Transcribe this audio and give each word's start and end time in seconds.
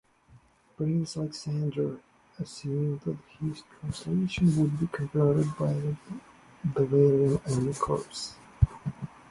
Prince 0.77 1.15
Alexander 1.15 1.99
assumed 2.39 3.01
that 3.01 3.17
this 3.39 3.61
transition 3.79 4.47
would 4.59 4.79
be 4.79 4.87
covered 4.87 5.55
by 5.59 5.73
the 5.73 5.95
Bavarian 6.63 7.39
army 7.47 7.73
corps. 7.75 8.33